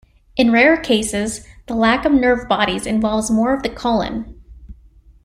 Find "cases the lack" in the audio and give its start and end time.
0.77-2.05